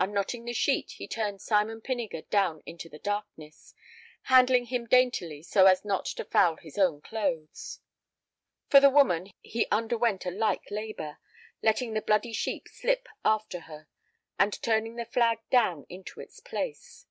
Unknotting 0.00 0.46
the 0.46 0.52
sheet, 0.52 0.90
he 0.98 1.06
turned 1.06 1.40
Simon 1.40 1.80
Pinniger 1.80 2.22
down 2.28 2.60
into 2.66 2.88
the 2.88 2.98
darkness, 2.98 3.72
handling 4.22 4.64
him 4.66 4.84
daintily 4.88 5.44
so 5.44 5.66
as 5.66 5.84
not 5.84 6.06
to 6.06 6.24
foul 6.24 6.56
his 6.56 6.76
own 6.76 7.00
clothes. 7.00 7.78
For 8.66 8.80
the 8.80 8.90
woman 8.90 9.30
he 9.40 9.68
underwent 9.70 10.26
a 10.26 10.32
like 10.32 10.72
labor, 10.72 11.20
letting 11.62 11.94
the 11.94 12.02
bloody 12.02 12.32
sheet 12.32 12.66
slip 12.68 13.06
after 13.24 13.60
her, 13.70 13.86
and 14.40 14.60
turning 14.60 14.96
the 14.96 15.04
flag 15.04 15.38
down 15.50 15.86
into 15.88 16.18
its 16.18 16.40
place. 16.40 17.06